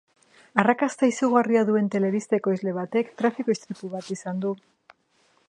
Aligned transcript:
Arrakasta 0.61 1.09
izugarri 1.11 1.61
duen 1.67 1.91
telebista 1.97 2.39
ekoizle 2.39 2.75
batek 2.79 3.13
trafiko 3.21 3.57
istripu 3.59 3.93
bat 3.97 4.13
izan 4.19 4.43
du. 4.47 4.57